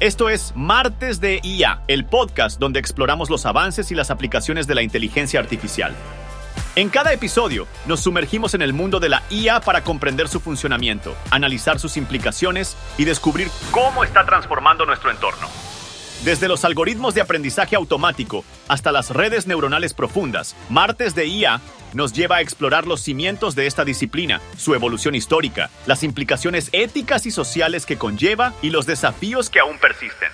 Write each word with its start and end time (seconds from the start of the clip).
Esto 0.00 0.30
es 0.30 0.52
Martes 0.54 1.20
de 1.20 1.40
IA, 1.42 1.82
el 1.88 2.04
podcast 2.04 2.60
donde 2.60 2.78
exploramos 2.78 3.30
los 3.30 3.46
avances 3.46 3.90
y 3.90 3.96
las 3.96 4.12
aplicaciones 4.12 4.68
de 4.68 4.76
la 4.76 4.82
inteligencia 4.82 5.40
artificial. 5.40 5.92
En 6.76 6.88
cada 6.88 7.12
episodio 7.12 7.66
nos 7.84 7.98
sumergimos 7.98 8.54
en 8.54 8.62
el 8.62 8.72
mundo 8.72 9.00
de 9.00 9.08
la 9.08 9.24
IA 9.28 9.60
para 9.60 9.82
comprender 9.82 10.28
su 10.28 10.38
funcionamiento, 10.38 11.16
analizar 11.32 11.80
sus 11.80 11.96
implicaciones 11.96 12.76
y 12.96 13.06
descubrir 13.06 13.48
cómo 13.72 14.04
está 14.04 14.24
transformando 14.24 14.86
nuestro 14.86 15.10
entorno. 15.10 15.48
Desde 16.24 16.46
los 16.46 16.64
algoritmos 16.64 17.14
de 17.14 17.20
aprendizaje 17.20 17.74
automático 17.74 18.44
hasta 18.68 18.92
las 18.92 19.10
redes 19.10 19.48
neuronales 19.48 19.94
profundas, 19.94 20.54
Martes 20.68 21.16
de 21.16 21.26
IA 21.26 21.60
nos 21.94 22.12
lleva 22.12 22.36
a 22.36 22.40
explorar 22.40 22.86
los 22.86 23.00
cimientos 23.00 23.54
de 23.54 23.66
esta 23.66 23.84
disciplina, 23.84 24.40
su 24.56 24.74
evolución 24.74 25.14
histórica, 25.14 25.70
las 25.86 26.02
implicaciones 26.02 26.68
éticas 26.72 27.26
y 27.26 27.30
sociales 27.30 27.86
que 27.86 27.96
conlleva 27.96 28.54
y 28.62 28.70
los 28.70 28.86
desafíos 28.86 29.50
que 29.50 29.60
aún 29.60 29.78
persisten. 29.78 30.28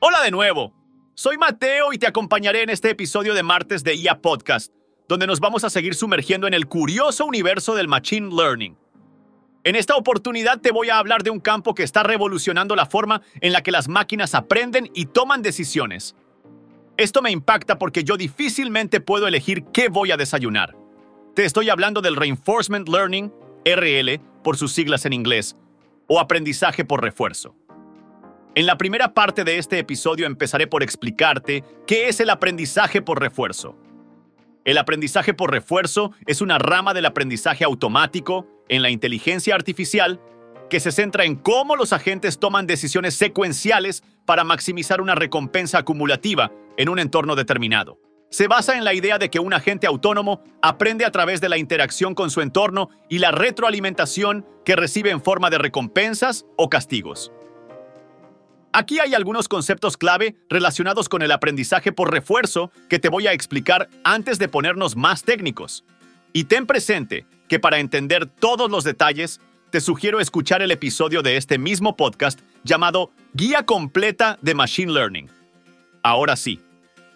Hola 0.00 0.22
de 0.22 0.30
nuevo, 0.30 0.72
soy 1.14 1.36
Mateo 1.38 1.92
y 1.92 1.98
te 1.98 2.06
acompañaré 2.06 2.62
en 2.62 2.70
este 2.70 2.90
episodio 2.90 3.34
de 3.34 3.42
Martes 3.42 3.82
de 3.82 3.94
IA 3.96 4.20
Podcast, 4.20 4.72
donde 5.08 5.26
nos 5.26 5.40
vamos 5.40 5.64
a 5.64 5.70
seguir 5.70 5.94
sumergiendo 5.94 6.46
en 6.46 6.54
el 6.54 6.66
curioso 6.66 7.26
universo 7.26 7.74
del 7.74 7.88
Machine 7.88 8.28
Learning. 8.34 8.76
En 9.64 9.74
esta 9.74 9.96
oportunidad 9.96 10.60
te 10.60 10.70
voy 10.70 10.90
a 10.90 10.98
hablar 10.98 11.24
de 11.24 11.30
un 11.30 11.40
campo 11.40 11.74
que 11.74 11.82
está 11.82 12.02
revolucionando 12.02 12.76
la 12.76 12.86
forma 12.86 13.22
en 13.40 13.52
la 13.52 13.62
que 13.62 13.72
las 13.72 13.88
máquinas 13.88 14.34
aprenden 14.34 14.90
y 14.94 15.06
toman 15.06 15.42
decisiones. 15.42 16.14
Esto 16.98 17.22
me 17.22 17.30
impacta 17.30 17.78
porque 17.78 18.02
yo 18.02 18.16
difícilmente 18.16 19.00
puedo 19.00 19.28
elegir 19.28 19.62
qué 19.72 19.88
voy 19.88 20.10
a 20.10 20.16
desayunar. 20.16 20.76
Te 21.36 21.44
estoy 21.44 21.70
hablando 21.70 22.00
del 22.00 22.16
Reinforcement 22.16 22.88
Learning, 22.88 23.32
RL, 23.64 24.18
por 24.42 24.56
sus 24.56 24.72
siglas 24.72 25.06
en 25.06 25.12
inglés, 25.12 25.56
o 26.08 26.18
aprendizaje 26.18 26.84
por 26.84 27.00
refuerzo. 27.00 27.54
En 28.56 28.66
la 28.66 28.76
primera 28.76 29.14
parte 29.14 29.44
de 29.44 29.58
este 29.58 29.78
episodio 29.78 30.26
empezaré 30.26 30.66
por 30.66 30.82
explicarte 30.82 31.62
qué 31.86 32.08
es 32.08 32.18
el 32.18 32.30
aprendizaje 32.30 33.00
por 33.00 33.20
refuerzo. 33.20 33.76
El 34.64 34.76
aprendizaje 34.76 35.34
por 35.34 35.52
refuerzo 35.52 36.10
es 36.26 36.40
una 36.40 36.58
rama 36.58 36.94
del 36.94 37.06
aprendizaje 37.06 37.62
automático 37.62 38.44
en 38.68 38.82
la 38.82 38.90
inteligencia 38.90 39.54
artificial 39.54 40.20
que 40.68 40.80
se 40.80 40.90
centra 40.90 41.24
en 41.24 41.36
cómo 41.36 41.76
los 41.76 41.92
agentes 41.92 42.40
toman 42.40 42.66
decisiones 42.66 43.14
secuenciales 43.14 44.02
para 44.28 44.44
maximizar 44.44 45.00
una 45.00 45.14
recompensa 45.14 45.78
acumulativa 45.78 46.52
en 46.76 46.90
un 46.90 46.98
entorno 46.98 47.34
determinado. 47.34 47.98
Se 48.28 48.46
basa 48.46 48.76
en 48.76 48.84
la 48.84 48.92
idea 48.92 49.16
de 49.16 49.30
que 49.30 49.40
un 49.40 49.54
agente 49.54 49.86
autónomo 49.86 50.42
aprende 50.60 51.06
a 51.06 51.10
través 51.10 51.40
de 51.40 51.48
la 51.48 51.56
interacción 51.56 52.14
con 52.14 52.30
su 52.30 52.42
entorno 52.42 52.90
y 53.08 53.20
la 53.20 53.30
retroalimentación 53.30 54.44
que 54.66 54.76
recibe 54.76 55.08
en 55.12 55.22
forma 55.22 55.48
de 55.48 55.56
recompensas 55.56 56.44
o 56.58 56.68
castigos. 56.68 57.32
Aquí 58.74 58.98
hay 58.98 59.14
algunos 59.14 59.48
conceptos 59.48 59.96
clave 59.96 60.36
relacionados 60.50 61.08
con 61.08 61.22
el 61.22 61.32
aprendizaje 61.32 61.90
por 61.90 62.12
refuerzo 62.12 62.70
que 62.90 62.98
te 62.98 63.08
voy 63.08 63.28
a 63.28 63.32
explicar 63.32 63.88
antes 64.04 64.38
de 64.38 64.48
ponernos 64.48 64.94
más 64.94 65.22
técnicos. 65.22 65.86
Y 66.34 66.44
ten 66.44 66.66
presente 66.66 67.24
que 67.48 67.58
para 67.58 67.78
entender 67.78 68.26
todos 68.26 68.70
los 68.70 68.84
detalles, 68.84 69.40
te 69.70 69.80
sugiero 69.80 70.20
escuchar 70.20 70.60
el 70.60 70.70
episodio 70.70 71.22
de 71.22 71.38
este 71.38 71.56
mismo 71.56 71.96
podcast 71.96 72.40
llamado 72.68 73.10
Guía 73.32 73.64
completa 73.64 74.38
de 74.42 74.54
Machine 74.54 74.92
Learning. 74.92 75.28
Ahora 76.02 76.36
sí, 76.36 76.60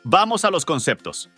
vamos 0.03 0.45
a 0.45 0.50
los 0.50 0.64
conceptos. 0.64 1.28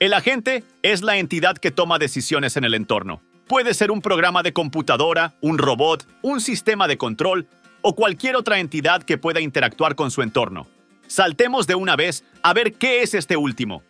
El 0.00 0.14
agente 0.14 0.64
es 0.82 1.02
la 1.02 1.18
entidad 1.18 1.56
que 1.56 1.70
toma 1.70 1.98
decisiones 1.98 2.56
en 2.56 2.64
el 2.64 2.74
entorno. 2.74 3.20
Puede 3.46 3.74
ser 3.74 3.90
un 3.90 4.00
programa 4.00 4.42
de 4.42 4.52
computadora, 4.52 5.34
un 5.40 5.58
robot, 5.58 6.08
un 6.22 6.40
sistema 6.40 6.88
de 6.88 6.96
control 6.96 7.46
o 7.82 7.94
cualquier 7.94 8.34
otra 8.34 8.58
entidad 8.58 9.02
que 9.02 9.18
pueda 9.18 9.40
interactuar 9.40 9.94
con 9.94 10.10
su 10.10 10.22
entorno. 10.22 10.66
Saltemos 11.06 11.66
de 11.66 11.74
una 11.74 11.96
vez 11.96 12.24
a 12.42 12.54
ver 12.54 12.72
qué 12.72 13.02
es 13.02 13.12
este 13.12 13.36
último. 13.36 13.82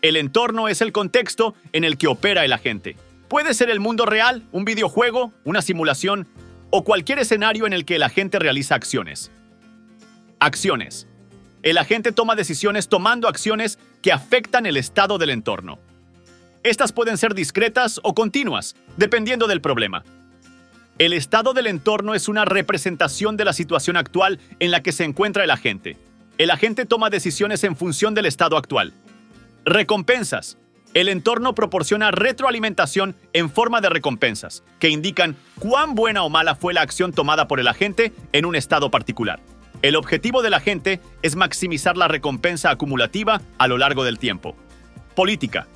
El 0.00 0.16
entorno 0.16 0.68
es 0.68 0.80
el 0.80 0.90
contexto 0.90 1.54
en 1.72 1.84
el 1.84 1.98
que 1.98 2.08
opera 2.08 2.44
el 2.44 2.52
agente. 2.52 2.96
Puede 3.28 3.54
ser 3.54 3.70
el 3.70 3.78
mundo 3.78 4.06
real, 4.06 4.42
un 4.52 4.64
videojuego, 4.64 5.32
una 5.44 5.62
simulación 5.62 6.26
o 6.74 6.84
cualquier 6.84 7.18
escenario 7.18 7.66
en 7.66 7.74
el 7.74 7.84
que 7.84 7.96
el 7.96 8.02
agente 8.02 8.38
realiza 8.38 8.74
acciones. 8.74 9.30
Acciones. 10.40 11.06
El 11.62 11.76
agente 11.76 12.12
toma 12.12 12.34
decisiones 12.34 12.88
tomando 12.88 13.28
acciones 13.28 13.78
que 14.00 14.10
afectan 14.10 14.64
el 14.64 14.78
estado 14.78 15.18
del 15.18 15.30
entorno. 15.30 15.78
Estas 16.62 16.90
pueden 16.90 17.18
ser 17.18 17.34
discretas 17.34 18.00
o 18.02 18.14
continuas, 18.14 18.74
dependiendo 18.96 19.46
del 19.46 19.60
problema. 19.60 20.02
El 20.98 21.12
estado 21.12 21.52
del 21.52 21.66
entorno 21.66 22.14
es 22.14 22.26
una 22.26 22.46
representación 22.46 23.36
de 23.36 23.44
la 23.44 23.52
situación 23.52 23.98
actual 23.98 24.40
en 24.58 24.70
la 24.70 24.82
que 24.82 24.92
se 24.92 25.04
encuentra 25.04 25.44
el 25.44 25.50
agente. 25.50 25.98
El 26.38 26.50
agente 26.50 26.86
toma 26.86 27.10
decisiones 27.10 27.64
en 27.64 27.76
función 27.76 28.14
del 28.14 28.24
estado 28.24 28.56
actual. 28.56 28.94
Recompensas. 29.66 30.56
El 30.94 31.08
entorno 31.08 31.54
proporciona 31.54 32.10
retroalimentación 32.10 33.16
en 33.32 33.48
forma 33.48 33.80
de 33.80 33.88
recompensas, 33.88 34.62
que 34.78 34.90
indican 34.90 35.36
cuán 35.58 35.94
buena 35.94 36.22
o 36.22 36.28
mala 36.28 36.54
fue 36.54 36.74
la 36.74 36.82
acción 36.82 37.12
tomada 37.12 37.48
por 37.48 37.60
el 37.60 37.68
agente 37.68 38.12
en 38.32 38.44
un 38.44 38.54
estado 38.54 38.90
particular. 38.90 39.40
El 39.80 39.96
objetivo 39.96 40.42
del 40.42 40.52
agente 40.52 41.00
es 41.22 41.34
maximizar 41.34 41.96
la 41.96 42.08
recompensa 42.08 42.70
acumulativa 42.70 43.40
a 43.56 43.68
lo 43.68 43.78
largo 43.78 44.04
del 44.04 44.18
tiempo. 44.18 44.54
Política. 45.16 45.66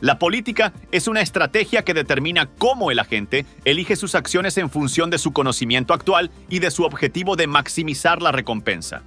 La 0.00 0.18
política 0.18 0.72
es 0.92 1.08
una 1.08 1.22
estrategia 1.22 1.82
que 1.82 1.94
determina 1.94 2.46
cómo 2.58 2.92
el 2.92 3.00
agente 3.00 3.46
elige 3.64 3.96
sus 3.96 4.14
acciones 4.14 4.58
en 4.58 4.70
función 4.70 5.10
de 5.10 5.18
su 5.18 5.32
conocimiento 5.32 5.92
actual 5.92 6.30
y 6.48 6.60
de 6.60 6.70
su 6.70 6.84
objetivo 6.84 7.34
de 7.34 7.48
maximizar 7.48 8.22
la 8.22 8.32
recompensa. 8.32 9.02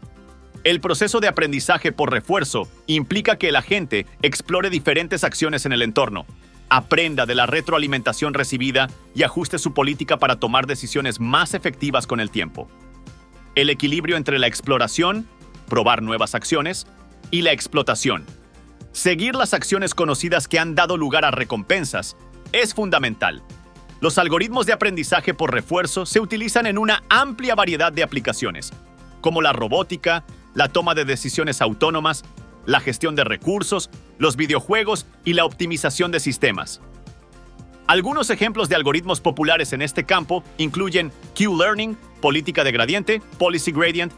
El 0.65 0.81
proceso 0.81 1.19
de 1.19 1.27
aprendizaje 1.27 1.91
por 1.91 2.11
refuerzo 2.11 2.67
implica 2.87 3.35
que 3.35 3.49
el 3.49 3.55
agente 3.55 4.07
explore 4.23 4.71
diferentes 4.71 5.23
acciones 5.23 5.67
en 5.67 5.73
el 5.73 5.83
entorno, 5.83 6.25
aprenda 6.69 7.27
de 7.27 7.35
la 7.35 7.45
retroalimentación 7.45 8.33
recibida 8.33 8.89
y 9.13 9.21
ajuste 9.21 9.59
su 9.59 9.75
política 9.75 10.17
para 10.17 10.37
tomar 10.37 10.65
decisiones 10.65 11.19
más 11.19 11.53
efectivas 11.53 12.07
con 12.07 12.19
el 12.19 12.31
tiempo. 12.31 12.67
El 13.53 13.69
equilibrio 13.69 14.17
entre 14.17 14.39
la 14.39 14.47
exploración, 14.47 15.27
probar 15.69 16.01
nuevas 16.01 16.33
acciones, 16.33 16.87
y 17.29 17.43
la 17.43 17.51
explotación. 17.51 18.25
Seguir 18.91 19.35
las 19.35 19.53
acciones 19.53 19.93
conocidas 19.93 20.47
que 20.47 20.57
han 20.57 20.73
dado 20.73 20.97
lugar 20.97 21.25
a 21.25 21.31
recompensas 21.31 22.17
es 22.53 22.73
fundamental. 22.73 23.43
Los 24.01 24.17
algoritmos 24.17 24.65
de 24.65 24.73
aprendizaje 24.73 25.35
por 25.35 25.53
refuerzo 25.53 26.07
se 26.07 26.19
utilizan 26.19 26.65
en 26.65 26.79
una 26.79 27.03
amplia 27.07 27.53
variedad 27.53 27.93
de 27.93 28.01
aplicaciones, 28.01 28.73
como 29.21 29.43
la 29.43 29.53
robótica, 29.53 30.25
la 30.55 30.69
toma 30.69 30.95
de 30.95 31.05
decisiones 31.05 31.61
autónomas, 31.61 32.23
la 32.65 32.79
gestión 32.79 33.15
de 33.15 33.23
recursos, 33.23 33.91
los 34.17 34.35
videojuegos 34.35 35.05
y 35.23 35.33
la 35.33 35.45
optimización 35.45 36.11
de 36.11 36.19
sistemas. 36.19 36.81
Algunos 37.85 38.31
ejemplos 38.31 38.67
de 38.67 38.75
algoritmos 38.75 39.21
populares 39.21 39.71
en 39.71 39.83
este 39.83 40.05
campo 40.05 40.43
incluyen 40.57 41.11
Q-Learning, 41.37 41.95
política 42.19 42.63
de 42.63 42.71
gradiente, 42.71 43.21
Policy 43.37 43.71
Gradient, 43.71 44.11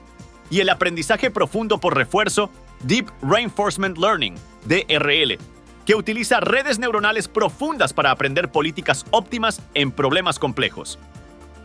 y 0.49 0.61
el 0.61 0.69
aprendizaje 0.69 1.29
profundo 1.29 1.77
por 1.77 1.97
refuerzo, 1.97 2.49
Deep 2.83 3.09
Reinforcement 3.21 3.97
Learning, 3.97 4.35
DRL, 4.65 5.37
que 5.85 5.95
utiliza 5.95 6.39
redes 6.39 6.79
neuronales 6.79 7.27
profundas 7.27 7.91
para 7.91 8.11
aprender 8.11 8.49
políticas 8.49 9.05
óptimas 9.11 9.61
en 9.73 9.91
problemas 9.91 10.39
complejos. 10.39 10.97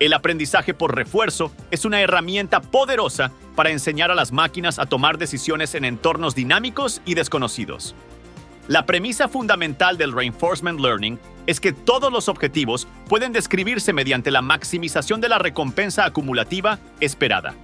El 0.02 0.14
aprendizaje 0.14 0.74
por 0.74 0.96
refuerzo 0.96 1.52
es 1.70 1.84
una 1.84 2.00
herramienta 2.00 2.60
poderosa 2.60 3.30
para 3.54 3.70
enseñar 3.70 4.10
a 4.10 4.16
las 4.16 4.32
máquinas 4.32 4.80
a 4.80 4.86
tomar 4.86 5.16
decisiones 5.16 5.76
en 5.76 5.84
entornos 5.84 6.34
dinámicos 6.34 7.00
y 7.04 7.14
desconocidos. 7.14 7.94
La 8.66 8.84
premisa 8.84 9.28
fundamental 9.28 9.98
del 9.98 10.10
Reinforcement 10.10 10.80
Learning 10.80 11.20
es 11.46 11.60
que 11.60 11.72
todos 11.72 12.12
los 12.12 12.28
objetivos 12.28 12.88
pueden 13.08 13.32
describirse 13.32 13.92
mediante 13.92 14.32
la 14.32 14.42
maximización 14.42 15.20
de 15.20 15.28
la 15.28 15.38
recompensa 15.38 16.04
acumulativa 16.04 16.80
esperada. 16.98 17.54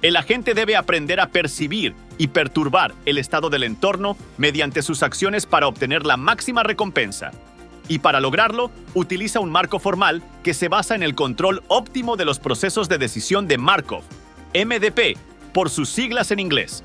El 0.00 0.16
agente 0.16 0.54
debe 0.54 0.76
aprender 0.76 1.20
a 1.20 1.28
percibir 1.28 1.94
y 2.16 2.28
perturbar 2.28 2.94
el 3.04 3.18
estado 3.18 3.50
del 3.50 3.64
entorno 3.64 4.16
mediante 4.38 4.80
sus 4.80 5.02
acciones 5.02 5.44
para 5.44 5.66
obtener 5.66 6.06
la 6.06 6.16
máxima 6.16 6.62
recompensa, 6.62 7.32
y 7.88 7.98
para 8.00 8.20
lograrlo 8.20 8.70
utiliza 8.94 9.40
un 9.40 9.50
marco 9.50 9.78
formal 9.78 10.22
que 10.42 10.54
se 10.54 10.68
basa 10.68 10.94
en 10.94 11.02
el 11.02 11.14
control 11.14 11.62
óptimo 11.68 12.16
de 12.16 12.24
los 12.24 12.38
procesos 12.38 12.88
de 12.88 12.98
decisión 12.98 13.46
de 13.46 13.58
Markov, 13.58 14.02
MDP, 14.54 15.16
por 15.52 15.70
sus 15.70 15.88
siglas 15.88 16.30
en 16.30 16.38
inglés. 16.38 16.84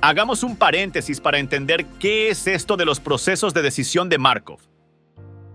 Hagamos 0.00 0.42
un 0.42 0.56
paréntesis 0.56 1.20
para 1.20 1.38
entender 1.38 1.86
qué 1.98 2.28
es 2.28 2.46
esto 2.46 2.76
de 2.76 2.84
los 2.84 3.00
procesos 3.00 3.54
de 3.54 3.62
decisión 3.62 4.08
de 4.08 4.18
Markov. 4.18 4.60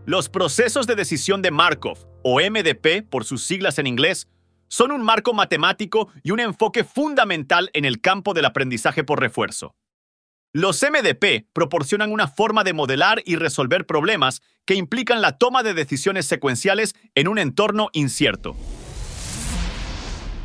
Los 0.06 0.30
procesos 0.30 0.88
de 0.88 0.96
decisión 0.96 1.42
de 1.42 1.52
Markov, 1.52 1.98
o 2.24 2.40
MDP 2.40 3.08
por 3.10 3.24
sus 3.24 3.44
siglas 3.44 3.78
en 3.80 3.88
inglés, 3.88 4.28
son 4.68 4.92
un 4.92 5.04
marco 5.04 5.34
matemático 5.34 6.10
y 6.24 6.32
un 6.32 6.40
enfoque 6.40 6.84
fundamental 6.84 7.70
en 7.74 7.86
el 7.86 8.02
campo 8.02 8.34
del 8.34 8.46
aprendizaje 8.46 9.04
por 9.04 9.20
refuerzo. 9.20 9.76
Los 10.54 10.84
MDP 10.84 11.46
proporcionan 11.54 12.12
una 12.12 12.28
forma 12.28 12.66
de 12.66 12.74
modelar 12.74 13.22
y 13.26 13.38
resolver 13.38 13.86
problemas 13.86 14.42
que 14.66 14.76
implican 14.76 15.22
la 15.22 15.38
toma 15.38 15.64
de 15.64 15.74
decisiones 15.74 16.26
secuenciales 16.26 16.94
en 17.16 17.30
un 17.30 17.40
entorno 17.40 17.88
incierto. 17.94 18.58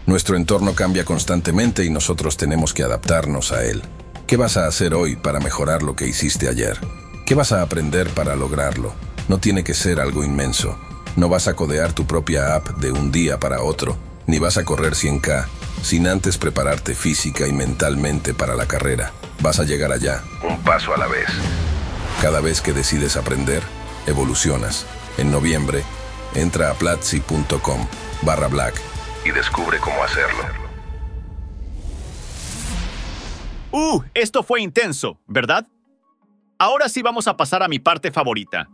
Nuestro 0.06 0.36
entorno 0.36 0.76
cambia 0.76 1.04
constantemente 1.04 1.84
y 1.84 1.90
nosotros 1.90 2.36
tenemos 2.36 2.72
que 2.72 2.84
adaptarnos 2.84 3.50
a 3.50 3.64
él. 3.64 3.82
¿Qué 4.28 4.36
vas 4.36 4.56
a 4.56 4.68
hacer 4.68 4.94
hoy 4.94 5.16
para 5.16 5.40
mejorar 5.40 5.82
lo 5.82 5.96
que 5.96 6.06
hiciste 6.06 6.48
ayer? 6.48 6.78
¿Qué 7.26 7.34
vas 7.34 7.50
a 7.50 7.62
aprender 7.62 8.08
para 8.10 8.36
lograrlo? 8.36 8.94
No 9.26 9.38
tiene 9.38 9.64
que 9.64 9.74
ser 9.74 9.98
algo 9.98 10.22
inmenso. 10.22 10.78
No 11.16 11.28
vas 11.28 11.48
a 11.48 11.54
codear 11.54 11.92
tu 11.94 12.06
propia 12.06 12.54
app 12.54 12.68
de 12.76 12.92
un 12.92 13.10
día 13.10 13.40
para 13.40 13.60
otro, 13.60 13.98
ni 14.28 14.38
vas 14.38 14.56
a 14.56 14.64
correr 14.64 14.92
100K 14.92 15.46
sin 15.82 16.06
antes 16.06 16.38
prepararte 16.38 16.94
física 16.94 17.48
y 17.48 17.52
mentalmente 17.52 18.34
para 18.34 18.54
la 18.54 18.66
carrera. 18.66 19.12
Vas 19.42 19.60
a 19.60 19.64
llegar 19.64 19.92
allá, 19.92 20.22
un 20.42 20.62
paso 20.62 20.94
a 20.94 20.98
la 20.98 21.06
vez. 21.06 21.28
Cada 22.22 22.40
vez 22.40 22.60
que 22.60 22.72
decides 22.72 23.16
aprender, 23.16 23.62
evolucionas. 24.06 24.86
En 25.18 25.30
noviembre, 25.30 25.82
entra 26.34 26.70
a 26.70 26.74
platzi.com 26.74 27.86
barra 28.22 28.48
black 28.48 28.80
y 29.24 29.30
descubre 29.30 29.78
cómo 29.78 30.02
hacerlo. 30.02 30.44
Uh, 33.72 34.02
esto 34.14 34.42
fue 34.42 34.60
intenso, 34.62 35.20
¿verdad? 35.26 35.66
Ahora 36.58 36.88
sí 36.88 37.02
vamos 37.02 37.28
a 37.28 37.36
pasar 37.36 37.62
a 37.62 37.68
mi 37.68 37.78
parte 37.78 38.10
favorita. 38.10 38.68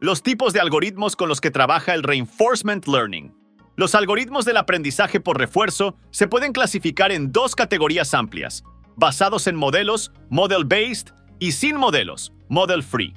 Los 0.00 0.22
tipos 0.22 0.52
de 0.52 0.60
algoritmos 0.60 1.16
con 1.16 1.28
los 1.28 1.40
que 1.40 1.50
trabaja 1.50 1.94
el 1.94 2.04
reinforcement 2.04 2.86
learning. 2.86 3.34
Los 3.74 3.96
algoritmos 3.96 4.44
del 4.44 4.56
aprendizaje 4.56 5.18
por 5.18 5.38
refuerzo 5.38 5.96
se 6.10 6.28
pueden 6.28 6.52
clasificar 6.52 7.10
en 7.10 7.32
dos 7.32 7.56
categorías 7.56 8.14
amplias, 8.14 8.62
basados 8.98 9.46
en 9.46 9.54
modelos, 9.54 10.12
model-based, 10.28 11.10
y 11.38 11.52
sin 11.52 11.76
modelos, 11.76 12.32
model-free. 12.48 13.14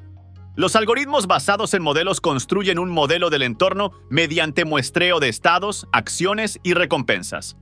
Los 0.56 0.75
algoritmos 0.75 1.25
basados 1.25 1.74
en 1.74 1.81
modelos 1.81 2.22
construyen 2.22 2.78
un 2.78 2.92
modelo 2.92 3.31
del 3.31 3.42
entorno 3.42 3.92
mediante 4.10 4.63
muestreo 4.63 5.19
de 5.19 5.30
estados, 5.30 5.88
acciones 5.92 6.60
y 6.62 6.75
recompensas. 6.75 7.57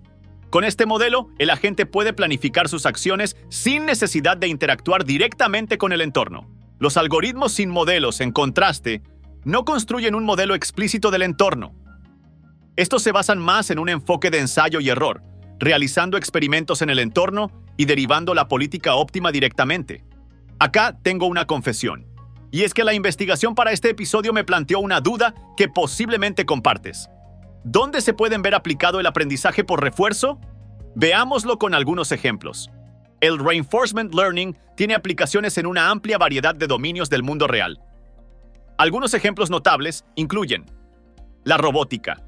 Con 0.49 0.65
este 0.65 0.85
modelo, 0.85 1.29
el 1.37 1.49
agente 1.49 1.85
puede 1.85 2.11
planificar 2.11 2.67
sus 2.67 2.85
acciones 2.85 3.37
sin 3.49 3.85
necesidad 3.85 4.35
de 4.35 4.47
interactuar 4.47 5.05
directamente 5.05 5.77
con 5.77 5.93
el 5.93 6.01
entorno. 6.01 6.49
Los 6.77 6.97
algoritmos 6.97 7.53
sin 7.53 7.69
modelos, 7.69 8.19
en 8.19 8.31
contraste, 8.31 9.01
no 9.45 9.63
construyen 9.63 10.15
un 10.15 10.25
modelo 10.25 10.55
explícito 10.55 11.09
del 11.09 11.21
entorno. 11.21 11.73
Estos 12.75 13.01
se 13.01 13.13
basan 13.13 13.39
más 13.39 13.69
en 13.69 13.79
un 13.79 13.87
enfoque 13.87 14.29
de 14.29 14.39
ensayo 14.39 14.81
y 14.81 14.89
error, 14.89 15.21
realizando 15.59 16.17
experimentos 16.17 16.81
en 16.81 16.89
el 16.89 16.99
entorno 16.99 17.51
y 17.79 17.85
derivando 17.85 18.33
la 18.33 18.49
política 18.49 18.95
óptima 18.95 19.31
directamente. 19.31 20.03
Acá 20.59 20.99
tengo 21.01 21.27
una 21.27 21.47
confesión. 21.47 22.05
Y 22.51 22.63
es 22.63 22.73
que 22.73 22.83
la 22.83 22.93
investigación 22.93 23.55
para 23.55 23.71
este 23.71 23.89
episodio 23.89 24.33
me 24.33 24.43
planteó 24.43 24.81
una 24.81 24.99
duda 24.99 25.33
que 25.55 25.69
posiblemente 25.69 26.45
compartes. 26.45 27.09
¿Dónde 27.63 28.01
se 28.01 28.13
pueden 28.13 28.41
ver 28.41 28.53
aplicado 28.53 28.99
el 28.99 29.05
aprendizaje 29.05 29.63
por 29.63 29.81
refuerzo? 29.81 30.41
Veámoslo 30.93 31.57
con 31.57 31.73
algunos 31.73 32.11
ejemplos. 32.11 32.69
El 33.21 33.39
reinforcement 33.39 34.13
learning 34.13 34.57
tiene 34.75 34.93
aplicaciones 34.93 35.57
en 35.57 35.65
una 35.65 35.89
amplia 35.89 36.17
variedad 36.17 36.53
de 36.53 36.67
dominios 36.67 37.09
del 37.09 37.23
mundo 37.23 37.47
real. 37.47 37.79
Algunos 38.77 39.13
ejemplos 39.13 39.49
notables 39.49 40.03
incluyen 40.15 40.65
la 41.45 41.57
robótica. 41.57 42.21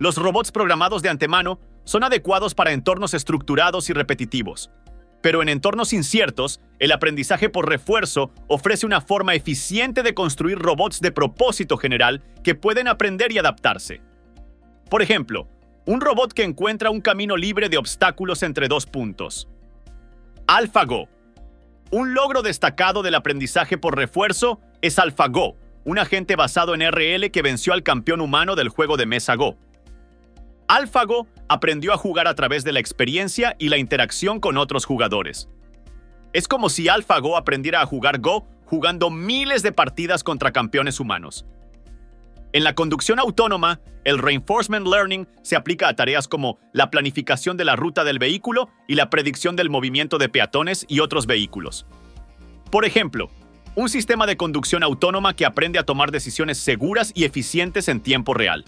Los 0.00 0.16
robots 0.16 0.50
programados 0.50 1.02
de 1.02 1.08
antemano 1.08 1.60
son 1.84 2.02
adecuados 2.02 2.56
para 2.56 2.72
entornos 2.72 3.14
estructurados 3.14 3.88
y 3.90 3.92
repetitivos, 3.92 4.70
pero 5.20 5.42
en 5.42 5.48
entornos 5.48 5.92
inciertos, 5.92 6.60
el 6.78 6.92
aprendizaje 6.92 7.48
por 7.48 7.68
refuerzo 7.68 8.30
ofrece 8.46 8.86
una 8.86 9.00
forma 9.00 9.34
eficiente 9.34 10.02
de 10.02 10.14
construir 10.14 10.58
robots 10.58 11.00
de 11.00 11.12
propósito 11.12 11.76
general 11.76 12.22
que 12.44 12.54
pueden 12.54 12.88
aprender 12.88 13.32
y 13.32 13.38
adaptarse. 13.38 14.00
Por 14.88 15.02
ejemplo, 15.02 15.48
un 15.86 16.00
robot 16.00 16.32
que 16.32 16.44
encuentra 16.44 16.90
un 16.90 17.00
camino 17.00 17.36
libre 17.36 17.68
de 17.68 17.78
obstáculos 17.78 18.42
entre 18.42 18.68
dos 18.68 18.86
puntos. 18.86 19.48
AlphaGo. 20.46 21.08
Un 21.90 22.14
logro 22.14 22.42
destacado 22.42 23.02
del 23.02 23.14
aprendizaje 23.14 23.78
por 23.78 23.96
refuerzo 23.96 24.60
es 24.82 24.98
AlphaGo, 24.98 25.56
un 25.84 25.98
agente 25.98 26.36
basado 26.36 26.74
en 26.74 26.82
RL 26.82 27.30
que 27.30 27.42
venció 27.42 27.72
al 27.72 27.82
campeón 27.82 28.20
humano 28.20 28.54
del 28.54 28.68
juego 28.68 28.96
de 28.98 29.06
mesa 29.06 29.34
Go. 29.34 29.56
AlphaGo 30.68 31.26
aprendió 31.48 31.92
a 31.92 31.96
jugar 31.96 32.28
a 32.28 32.34
través 32.34 32.64
de 32.64 32.72
la 32.72 32.80
experiencia 32.80 33.56
y 33.58 33.68
la 33.68 33.78
interacción 33.78 34.40
con 34.40 34.56
otros 34.56 34.84
jugadores. 34.84 35.48
Es 36.32 36.46
como 36.46 36.68
si 36.68 36.88
AlphaGo 36.88 37.36
aprendiera 37.36 37.80
a 37.80 37.86
jugar 37.86 38.20
Go 38.20 38.46
jugando 38.64 39.10
miles 39.10 39.62
de 39.62 39.72
partidas 39.72 40.22
contra 40.22 40.52
campeones 40.52 41.00
humanos. 41.00 41.46
En 42.52 42.64
la 42.64 42.74
conducción 42.74 43.18
autónoma, 43.18 43.80
el 44.04 44.18
reinforcement 44.18 44.86
learning 44.86 45.26
se 45.42 45.56
aplica 45.56 45.88
a 45.88 45.96
tareas 45.96 46.28
como 46.28 46.58
la 46.72 46.90
planificación 46.90 47.56
de 47.56 47.64
la 47.64 47.76
ruta 47.76 48.04
del 48.04 48.18
vehículo 48.18 48.70
y 48.86 48.94
la 48.94 49.10
predicción 49.10 49.56
del 49.56 49.70
movimiento 49.70 50.18
de 50.18 50.28
peatones 50.28 50.86
y 50.88 51.00
otros 51.00 51.26
vehículos. 51.26 51.86
Por 52.70 52.84
ejemplo, 52.84 53.30
un 53.74 53.88
sistema 53.88 54.26
de 54.26 54.36
conducción 54.36 54.82
autónoma 54.82 55.34
que 55.34 55.46
aprende 55.46 55.78
a 55.78 55.84
tomar 55.84 56.10
decisiones 56.10 56.58
seguras 56.58 57.12
y 57.14 57.24
eficientes 57.24 57.88
en 57.88 58.00
tiempo 58.00 58.34
real. 58.34 58.64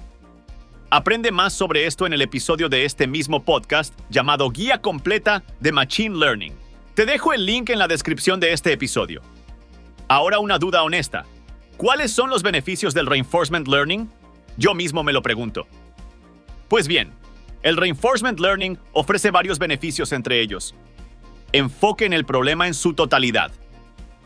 Aprende 0.93 1.31
más 1.31 1.53
sobre 1.53 1.87
esto 1.87 2.05
en 2.05 2.13
el 2.13 2.21
episodio 2.21 2.69
de 2.69 2.85
este 2.85 3.07
mismo 3.07 3.45
podcast 3.45 3.97
llamado 4.09 4.51
Guía 4.51 4.81
Completa 4.81 5.45
de 5.61 5.71
Machine 5.71 6.19
Learning. 6.19 6.53
Te 6.95 7.07
dejo 7.07 7.33
el 7.33 7.47
link 7.47 7.71
en 7.71 7.79
la 7.79 7.87
descripción 7.87 8.41
de 8.41 8.53
este 8.53 8.73
episodio. 8.73 9.23
Ahora 10.09 10.41
una 10.41 10.59
duda 10.59 10.83
honesta. 10.83 11.27
¿Cuáles 11.77 12.11
son 12.11 12.29
los 12.29 12.43
beneficios 12.43 12.93
del 12.93 13.07
reinforcement 13.07 13.69
learning? 13.69 14.11
Yo 14.57 14.75
mismo 14.75 15.05
me 15.05 15.13
lo 15.13 15.23
pregunto. 15.23 15.69
Pues 16.67 16.89
bien, 16.89 17.13
el 17.63 17.77
reinforcement 17.77 18.41
learning 18.41 18.77
ofrece 18.93 19.31
varios 19.31 19.61
beneficios 19.61 20.11
entre 20.11 20.41
ellos. 20.41 20.75
Enfoque 21.53 22.05
en 22.05 22.13
el 22.13 22.25
problema 22.25 22.67
en 22.67 22.75
su 22.75 22.95
totalidad. 22.95 23.53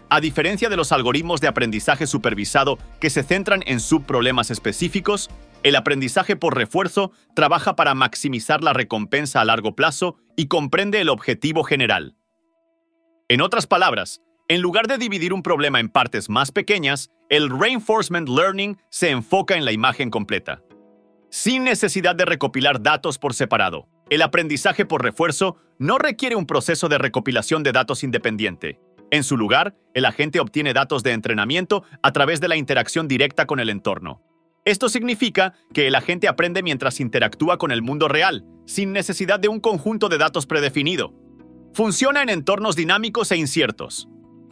A 0.09 0.19
diferencia 0.19 0.71
de 0.71 0.79
los 0.79 0.93
algoritmos 0.93 1.43
de 1.43 1.49
aprendizaje 1.49 2.07
supervisado 2.07 2.79
que 3.01 3.11
se 3.11 3.23
centran 3.23 3.63
en 3.67 3.81
subproblemas 3.81 4.51
específicos, 4.51 5.29
el 5.65 5.77
aprendizaje 5.77 6.37
por 6.37 6.57
refuerzo 6.57 7.11
trabaja 7.35 7.75
para 7.75 7.95
maximizar 7.95 8.63
la 8.63 8.75
recompensa 8.75 9.41
a 9.41 9.45
largo 9.45 9.75
plazo 9.75 10.17
y 10.37 10.47
comprende 10.47 11.01
el 11.01 11.09
objetivo 11.09 11.65
general. 11.65 12.17
En 13.29 13.41
otras 13.41 13.67
palabras, 13.67 14.21
en 14.47 14.61
lugar 14.61 14.87
de 14.87 14.99
dividir 14.99 15.33
un 15.33 15.43
problema 15.43 15.81
en 15.81 15.89
partes 15.89 16.29
más 16.29 16.53
pequeñas, 16.53 17.11
el 17.31 17.49
reinforcement 17.49 18.29
learning 18.29 18.77
se 18.91 19.09
enfoca 19.09 19.57
en 19.57 19.65
la 19.65 19.73
imagen 19.73 20.11
completa. 20.11 20.63
Sin 21.31 21.65
necesidad 21.65 22.15
de 22.15 22.27
recopilar 22.27 22.83
datos 22.83 23.19
por 23.19 23.33
separado, 23.33 23.89
el 24.11 24.21
aprendizaje 24.21 24.85
por 24.85 25.03
refuerzo 25.03 25.57
no 25.79 25.97
requiere 25.97 26.37
un 26.37 26.47
proceso 26.47 26.91
de 26.91 26.99
recopilación 26.99 27.63
de 27.63 27.73
datos 27.73 28.05
independiente. 28.05 28.79
En 29.11 29.25
su 29.25 29.39
lugar, 29.39 29.75
el 29.95 30.05
agente 30.05 30.41
obtiene 30.41 30.75
datos 30.75 31.03
de 31.03 31.13
entrenamiento 31.13 31.85
a 32.03 32.13
través 32.13 32.43
de 32.43 32.49
la 32.49 32.57
interacción 32.57 33.09
directa 33.09 33.47
con 33.47 33.61
el 33.61 33.71
entorno. 33.71 34.21
Esto 34.65 34.89
significa 34.89 35.53
que 35.75 35.87
el 35.87 35.95
agente 35.95 36.27
aprende 36.27 36.63
mientras 36.63 36.99
interactúa 37.01 37.59
con 37.59 37.71
el 37.71 37.83
mundo 37.83 38.09
real, 38.09 38.47
sin 38.67 38.93
necesidad 38.93 39.39
de 39.39 39.49
un 39.49 39.61
conjunto 39.61 40.09
de 40.09 40.17
datos 40.17 40.47
predefinido. 40.47 41.13
Funciona 41.75 42.23
en 42.23 42.31
entornos 42.31 42.75
dinámicos 42.75 43.31
e 43.33 43.37
inciertos. 43.37 44.09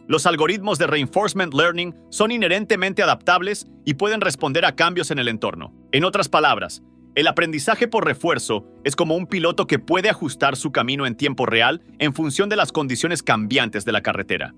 Los 0.07 0.27
algoritmos 0.27 0.77
de 0.77 0.85
reinforcement 0.85 1.53
learning 1.53 1.95
son 2.09 2.31
inherentemente 2.31 3.01
adaptables 3.01 3.65
y 3.85 3.95
pueden 3.95 4.21
responder 4.21 4.65
a 4.65 4.75
cambios 4.75 5.09
en 5.09 5.17
el 5.17 5.29
entorno. 5.29 5.73
En 5.91 6.03
otras 6.03 6.29
palabras, 6.29 6.83
el 7.15 7.25
aprendizaje 7.25 7.87
por 7.87 8.05
refuerzo 8.05 8.67
es 8.83 8.95
como 8.95 9.15
un 9.15 9.25
piloto 9.25 9.65
que 9.65 9.79
puede 9.79 10.09
ajustar 10.09 10.57
su 10.57 10.71
camino 10.71 11.07
en 11.07 11.15
tiempo 11.15 11.45
real 11.45 11.81
en 11.97 12.13
función 12.13 12.49
de 12.49 12.55
las 12.55 12.71
condiciones 12.71 13.23
cambiantes 13.23 13.85
de 13.85 13.91
la 13.93 14.01
carretera. 14.01 14.53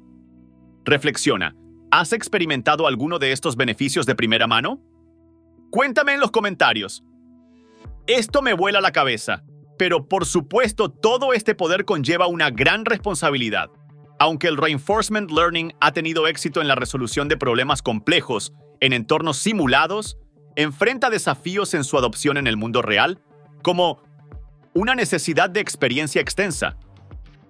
Reflexiona, 0.83 1.55
¿has 1.91 2.11
experimentado 2.11 2.87
alguno 2.87 3.19
de 3.19 3.31
estos 3.31 3.55
beneficios 3.55 4.05
de 4.05 4.15
primera 4.15 4.47
mano? 4.47 4.81
Cuéntame 5.75 6.13
en 6.13 6.21
los 6.21 6.31
comentarios. 6.31 7.03
Esto 8.07 8.41
me 8.41 8.53
vuela 8.53 8.79
la 8.79 8.93
cabeza, 8.93 9.43
pero 9.77 10.07
por 10.07 10.25
supuesto 10.25 10.87
todo 10.87 11.33
este 11.33 11.53
poder 11.53 11.83
conlleva 11.83 12.27
una 12.27 12.49
gran 12.49 12.85
responsabilidad. 12.85 13.69
Aunque 14.17 14.47
el 14.47 14.55
reinforcement 14.55 15.29
learning 15.29 15.73
ha 15.81 15.91
tenido 15.91 16.27
éxito 16.27 16.61
en 16.61 16.69
la 16.69 16.75
resolución 16.75 17.27
de 17.27 17.35
problemas 17.35 17.81
complejos 17.81 18.53
en 18.79 18.93
entornos 18.93 19.35
simulados, 19.35 20.17
enfrenta 20.55 21.09
desafíos 21.09 21.73
en 21.73 21.83
su 21.83 21.97
adopción 21.97 22.37
en 22.37 22.47
el 22.47 22.55
mundo 22.55 22.81
real, 22.81 23.19
como 23.61 24.01
una 24.73 24.95
necesidad 24.95 25.49
de 25.49 25.59
experiencia 25.59 26.21
extensa. 26.21 26.77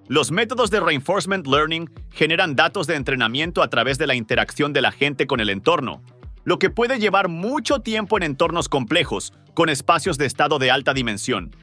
Los 0.07 0.31
métodos 0.31 0.71
de 0.71 0.79
reinforcement 0.79 1.45
learning 1.45 1.91
generan 2.09 2.55
datos 2.55 2.87
de 2.87 2.95
entrenamiento 2.95 3.61
a 3.61 3.69
través 3.69 3.99
de 3.99 4.07
la 4.07 4.15
interacción 4.15 4.73
de 4.73 4.81
la 4.81 4.91
gente 4.91 5.27
con 5.27 5.41
el 5.41 5.51
entorno, 5.51 6.01
lo 6.45 6.59
que 6.59 6.69
puede 6.69 6.99
llevar 6.99 7.27
mucho 7.27 7.79
tiempo 7.79 8.17
en 8.17 8.23
entornos 8.23 8.69
complejos, 8.69 9.33
con 9.53 9.67
espacios 9.67 10.17
de 10.17 10.27
estado 10.27 10.59
de 10.59 10.71
alta 10.71 10.93
dimensión. 10.93 11.55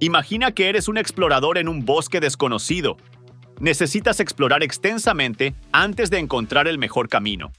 Imagina 0.00 0.52
que 0.52 0.68
eres 0.68 0.86
un 0.86 0.96
explorador 0.96 1.58
en 1.58 1.68
un 1.68 1.84
bosque 1.84 2.20
desconocido. 2.20 2.96
Necesitas 3.58 4.20
explorar 4.20 4.62
extensamente 4.62 5.54
antes 5.72 6.08
de 6.08 6.18
encontrar 6.18 6.68
el 6.68 6.78
mejor 6.78 7.08
camino. 7.08 7.50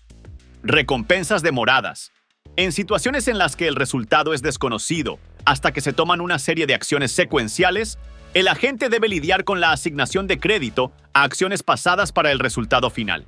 Recompensas 0.63 1.43
demoradas. 1.43 2.13
En 2.55 2.71
situaciones 2.71 3.27
en 3.27 3.37
las 3.37 3.57
que 3.57 3.67
el 3.67 3.75
resultado 3.75 4.33
es 4.33 4.41
desconocido, 4.41 5.19
hasta 5.45 5.73
que 5.73 5.81
se 5.81 5.93
toman 5.93 6.21
una 6.21 6.39
serie 6.39 6.65
de 6.65 6.75
acciones 6.75 7.11
secuenciales, 7.11 7.99
el 8.33 8.47
agente 8.47 8.87
debe 8.87 9.09
lidiar 9.09 9.43
con 9.43 9.59
la 9.59 9.71
asignación 9.71 10.27
de 10.27 10.39
crédito 10.39 10.93
a 11.13 11.23
acciones 11.23 11.61
pasadas 11.61 12.13
para 12.13 12.31
el 12.31 12.39
resultado 12.39 12.89
final. 12.89 13.25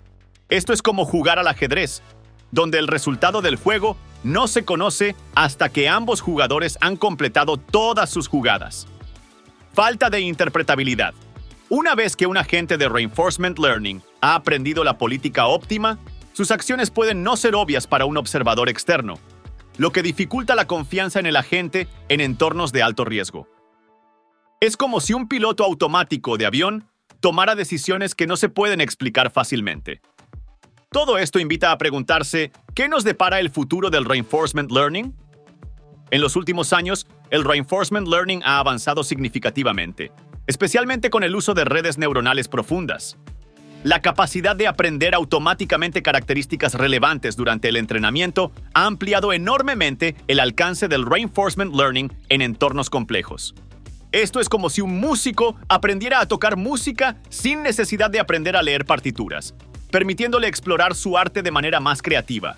Esto 0.48 0.74
es 0.74 0.82
como 0.82 1.06
jugar 1.06 1.40
al 1.40 1.48
ajedrez, 1.48 2.02
donde 2.52 2.80
el 2.80 2.88
resultado 2.88 3.42
del 3.42 3.56
juego 3.56 3.98
no 4.24 4.48
se 4.48 4.66
conoce 4.66 5.16
hasta 5.36 5.70
que 5.70 5.90
ambos 5.90 6.22
jugadores 6.22 6.78
han 6.82 6.98
completado 6.98 7.58
todas 7.58 8.10
sus 8.10 8.28
jugadas. 8.28 8.88
Falta 9.74 10.10
de 10.10 10.22
interpretabilidad. 10.22 11.14
Una 11.70 11.96
vez 11.96 12.16
que 12.16 12.28
un 12.28 12.38
agente 12.38 12.78
de 12.78 12.90
Reinforcement 12.90 13.58
Learning 13.58 14.02
ha 14.20 14.36
aprendido 14.36 14.84
la 14.84 14.98
política 14.98 15.48
óptima, 15.48 15.98
sus 16.34 16.52
acciones 16.52 16.92
pueden 16.92 17.24
no 17.24 17.38
ser 17.38 17.56
obvias 17.56 17.88
para 17.88 18.06
un 18.06 18.18
observador 18.18 18.70
externo, 18.70 19.16
lo 19.78 19.92
que 19.92 20.04
dificulta 20.04 20.56
la 20.56 20.68
confianza 20.68 21.20
en 21.20 21.26
el 21.26 21.38
agente 21.38 21.88
en 22.10 22.20
entornos 22.20 22.72
de 22.72 22.84
alto 22.84 23.06
riesgo. 23.06 23.48
Es 24.60 24.78
como 24.78 25.00
si 25.00 25.14
un 25.14 25.28
piloto 25.28 25.64
automático 25.64 26.38
de 26.38 26.46
avión 26.46 26.88
tomara 27.22 27.56
decisiones 27.56 28.16
que 28.16 28.28
no 28.28 28.36
se 28.36 28.50
pueden 28.50 28.82
explicar 28.82 29.32
fácilmente. 29.32 30.02
Todo 30.94 31.18
esto 31.18 31.40
invita 31.40 31.72
a 31.72 31.78
preguntarse, 31.78 32.52
¿qué 32.76 32.90
nos 32.90 33.06
depara 33.06 33.40
el 33.40 33.50
futuro 33.50 33.90
del 33.90 34.04
Reinforcement 34.04 34.70
Learning? 34.70 35.16
En 36.10 36.20
los 36.20 36.36
últimos 36.36 36.74
años, 36.74 37.08
el 37.30 37.46
Reinforcement 37.46 38.10
Learning 38.10 38.42
ha 38.44 38.60
avanzado 38.60 39.06
significativamente, 39.06 40.12
especialmente 40.48 41.10
con 41.10 41.24
el 41.24 41.34
uso 41.34 41.54
de 41.54 41.64
redes 41.64 41.98
neuronales 41.98 42.50
profundas. 42.50 43.18
La 43.86 44.02
capacidad 44.02 44.54
de 44.54 44.68
aprender 44.68 45.16
automáticamente 45.16 46.04
características 46.04 46.74
relevantes 46.74 47.38
durante 47.38 47.70
el 47.70 47.78
entrenamiento 47.78 48.52
ha 48.74 48.86
ampliado 48.86 49.32
enormemente 49.32 50.18
el 50.28 50.42
alcance 50.42 50.90
del 50.90 51.06
Reinforcement 51.06 51.74
Learning 51.74 52.12
en 52.28 52.42
entornos 52.42 52.90
complejos. 52.90 53.56
Esto 54.12 54.42
es 54.42 54.50
como 54.50 54.70
si 54.70 54.82
un 54.82 55.00
músico 55.00 55.56
aprendiera 55.70 56.20
a 56.20 56.28
tocar 56.28 56.58
música 56.58 57.16
sin 57.30 57.64
necesidad 57.64 58.10
de 58.10 58.20
aprender 58.20 58.58
a 58.58 58.62
leer 58.62 58.84
partituras 58.84 59.56
permitiéndole 59.92 60.48
explorar 60.48 60.96
su 60.96 61.18
arte 61.18 61.44
de 61.44 61.52
manera 61.52 61.80
más 61.80 62.02
creativa. 62.02 62.58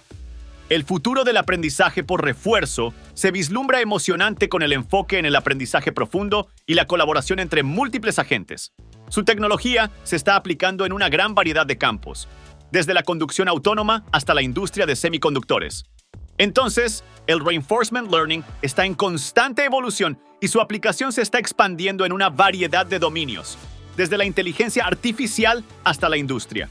El 0.69 0.85
futuro 0.85 1.23
del 1.23 1.37
aprendizaje 1.37 2.03
por 2.03 2.23
refuerzo 2.23 2.93
se 3.13 3.31
vislumbra 3.31 3.81
emocionante 3.81 4.47
con 4.47 4.61
el 4.61 4.71
enfoque 4.71 5.19
en 5.19 5.25
el 5.25 5.35
aprendizaje 5.35 5.91
profundo 5.91 6.47
y 6.65 6.75
la 6.75 6.87
colaboración 6.87 7.39
entre 7.39 7.63
múltiples 7.63 8.17
agentes. 8.17 8.71
Su 9.09 9.23
tecnología 9.23 9.91
se 10.03 10.15
está 10.15 10.35
aplicando 10.35 10.85
en 10.85 10.93
una 10.93 11.09
gran 11.09 11.35
variedad 11.35 11.65
de 11.65 11.77
campos, 11.77 12.27
desde 12.71 12.93
la 12.93 13.03
conducción 13.03 13.49
autónoma 13.49 14.05
hasta 14.11 14.33
la 14.33 14.41
industria 14.41 14.85
de 14.85 14.95
semiconductores. 14.95 15.83
Entonces, 16.37 17.03
el 17.27 17.43
Reinforcement 17.43 18.09
Learning 18.09 18.43
está 18.61 18.85
en 18.85 18.95
constante 18.95 19.65
evolución 19.65 20.17
y 20.41 20.47
su 20.47 20.59
aplicación 20.59 21.11
se 21.11 21.21
está 21.21 21.39
expandiendo 21.39 22.05
en 22.05 22.11
una 22.11 22.29
variedad 22.29 22.85
de 22.85 22.99
dominios, 22.99 23.57
desde 23.95 24.17
la 24.17 24.25
inteligencia 24.25 24.85
artificial 24.85 25.63
hasta 25.83 26.09
la 26.09 26.17
industria. 26.17 26.69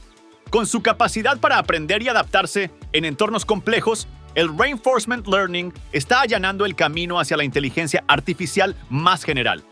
Con 0.53 0.67
su 0.67 0.83
capacidad 0.83 1.39
para 1.39 1.57
aprender 1.57 2.03
y 2.03 2.09
adaptarse 2.09 2.69
en 2.91 3.05
entornos 3.05 3.43
complejos, 3.43 4.07
el 4.35 4.55
Reinforcement 4.55 5.25
Learning 5.25 5.73
está 5.91 6.21
allanando 6.21 6.67
el 6.67 6.75
camino 6.75 7.19
hacia 7.19 7.37
la 7.37 7.43
inteligencia 7.43 8.03
artificial 8.07 8.75
más 8.87 9.23
general, 9.23 9.63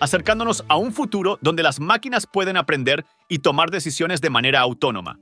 acercándonos 0.00 0.64
a 0.68 0.76
un 0.76 0.94
futuro 0.94 1.38
donde 1.42 1.62
las 1.62 1.80
máquinas 1.80 2.26
pueden 2.26 2.56
aprender 2.56 3.04
y 3.28 3.40
tomar 3.40 3.70
decisiones 3.70 4.22
de 4.22 4.30
manera 4.30 4.60
autónoma. 4.60 5.18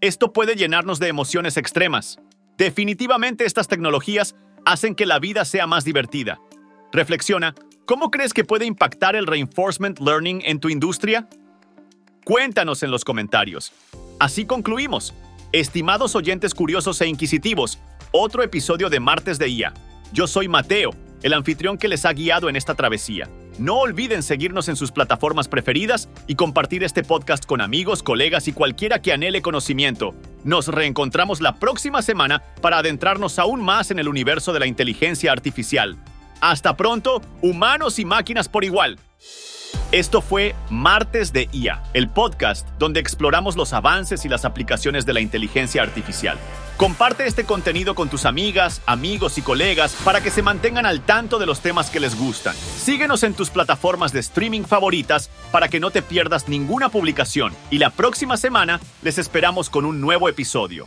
Esto 0.00 0.32
puede 0.32 0.56
llenarnos 0.56 0.98
de 0.98 1.06
emociones 1.06 1.56
extremas. 1.56 2.18
Definitivamente 2.56 3.44
estas 3.44 3.68
tecnologías 3.68 4.34
hacen 4.64 4.96
que 4.96 5.06
la 5.06 5.20
vida 5.20 5.44
sea 5.44 5.68
más 5.68 5.84
divertida. 5.84 6.40
Reflexiona, 6.90 7.54
¿cómo 7.86 8.10
crees 8.10 8.34
que 8.34 8.42
puede 8.42 8.66
impactar 8.66 9.14
el 9.14 9.28
Reinforcement 9.28 10.00
Learning 10.00 10.42
en 10.44 10.58
tu 10.58 10.68
industria? 10.68 11.28
Cuéntanos 12.24 12.82
en 12.82 12.90
los 12.90 13.04
comentarios. 13.04 13.72
Así 14.18 14.46
concluimos. 14.46 15.14
Estimados 15.52 16.16
oyentes 16.16 16.52
curiosos 16.52 17.00
e 17.00 17.06
inquisitivos, 17.06 17.78
otro 18.10 18.42
episodio 18.42 18.90
de 18.90 18.98
Martes 18.98 19.38
de 19.38 19.48
IA. 19.48 19.72
Yo 20.12 20.26
soy 20.26 20.48
Mateo, 20.48 20.90
el 21.22 21.32
anfitrión 21.32 21.78
que 21.78 21.86
les 21.86 22.04
ha 22.04 22.12
guiado 22.12 22.48
en 22.48 22.56
esta 22.56 22.74
travesía. 22.74 23.30
No 23.58 23.78
olviden 23.78 24.24
seguirnos 24.24 24.68
en 24.68 24.74
sus 24.74 24.90
plataformas 24.90 25.46
preferidas 25.46 26.08
y 26.26 26.34
compartir 26.34 26.82
este 26.82 27.04
podcast 27.04 27.44
con 27.44 27.60
amigos, 27.60 28.02
colegas 28.02 28.48
y 28.48 28.52
cualquiera 28.52 29.00
que 29.00 29.12
anhele 29.12 29.40
conocimiento. 29.40 30.14
Nos 30.42 30.66
reencontramos 30.66 31.40
la 31.40 31.54
próxima 31.56 32.02
semana 32.02 32.42
para 32.60 32.78
adentrarnos 32.78 33.38
aún 33.38 33.62
más 33.62 33.92
en 33.92 34.00
el 34.00 34.08
universo 34.08 34.52
de 34.52 34.60
la 34.60 34.66
inteligencia 34.66 35.30
artificial. 35.30 35.96
Hasta 36.40 36.76
pronto, 36.76 37.22
humanos 37.40 38.00
y 38.00 38.04
máquinas 38.04 38.48
por 38.48 38.64
igual. 38.64 38.98
Esto 39.90 40.20
fue 40.20 40.54
Martes 40.70 41.32
de 41.32 41.48
IA, 41.52 41.82
el 41.94 42.08
podcast 42.08 42.68
donde 42.78 43.00
exploramos 43.00 43.56
los 43.56 43.72
avances 43.72 44.24
y 44.24 44.28
las 44.28 44.44
aplicaciones 44.44 45.06
de 45.06 45.14
la 45.14 45.20
inteligencia 45.20 45.82
artificial. 45.82 46.38
Comparte 46.76 47.26
este 47.26 47.44
contenido 47.44 47.94
con 47.94 48.08
tus 48.08 48.24
amigas, 48.24 48.82
amigos 48.86 49.38
y 49.38 49.42
colegas 49.42 49.96
para 50.04 50.20
que 50.20 50.30
se 50.30 50.42
mantengan 50.42 50.86
al 50.86 51.00
tanto 51.00 51.38
de 51.38 51.46
los 51.46 51.60
temas 51.60 51.90
que 51.90 52.00
les 52.00 52.16
gustan. 52.16 52.54
Síguenos 52.54 53.22
en 53.22 53.34
tus 53.34 53.50
plataformas 53.50 54.12
de 54.12 54.20
streaming 54.20 54.62
favoritas 54.62 55.30
para 55.50 55.68
que 55.68 55.80
no 55.80 55.90
te 55.90 56.02
pierdas 56.02 56.48
ninguna 56.48 56.88
publicación 56.88 57.54
y 57.70 57.78
la 57.78 57.90
próxima 57.90 58.36
semana 58.36 58.80
les 59.02 59.18
esperamos 59.18 59.70
con 59.70 59.84
un 59.84 60.00
nuevo 60.00 60.28
episodio. 60.28 60.86